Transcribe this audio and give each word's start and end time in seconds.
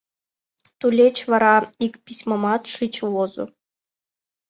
Тулеч 0.79 1.17
вара 1.31 1.55
ик 1.85 1.93
письмамат 2.05 2.61
шыч 2.73 2.95
возо. 3.13 3.45